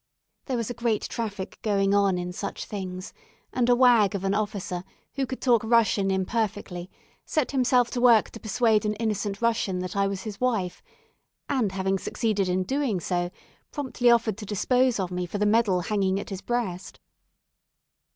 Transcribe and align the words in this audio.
There 0.45 0.57
was 0.57 0.71
a 0.71 0.73
great 0.73 1.03
traffic 1.03 1.59
going 1.61 1.93
on 1.93 2.17
in 2.17 2.33
such 2.33 2.65
things, 2.65 3.13
and 3.53 3.69
a 3.69 3.75
wag 3.75 4.15
of 4.15 4.23
an 4.23 4.33
officer, 4.33 4.83
who 5.13 5.27
could 5.27 5.39
talk 5.39 5.63
Russian 5.63 6.09
imperfectly, 6.09 6.89
set 7.23 7.51
himself 7.51 7.91
to 7.91 8.01
work 8.01 8.31
to 8.31 8.39
persuade 8.39 8.83
an 8.83 8.95
innocent 8.95 9.43
Russian 9.43 9.77
that 9.81 9.95
I 9.95 10.07
was 10.07 10.23
his 10.23 10.41
wife, 10.41 10.81
and 11.47 11.71
having 11.73 11.99
succeeded 11.99 12.49
in 12.49 12.63
doing 12.63 12.99
so 12.99 13.29
promptly 13.69 14.09
offered 14.09 14.37
to 14.39 14.45
dispose 14.47 14.99
of 14.99 15.11
me 15.11 15.27
for 15.27 15.37
the 15.37 15.45
medal 15.45 15.81
hanging 15.81 16.19
at 16.19 16.31
his 16.31 16.41
breast. 16.41 16.99